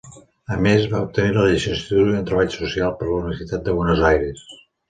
[0.53, 4.47] A més va obtenir la llicenciatura en treball social per la Universitat de Buenos Aires.